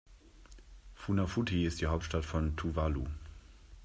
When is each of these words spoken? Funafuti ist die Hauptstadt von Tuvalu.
Funafuti 0.95 1.63
ist 1.63 1.79
die 1.79 1.85
Hauptstadt 1.85 2.25
von 2.25 2.55
Tuvalu. 2.55 3.05